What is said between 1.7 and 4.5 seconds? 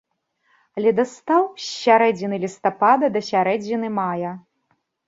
сярэдзіны лістапада да сярэдзіны мая.